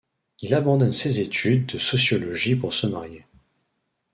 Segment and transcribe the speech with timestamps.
[0.39, 3.23] Il abandonne ses études de sociologie pour se marier.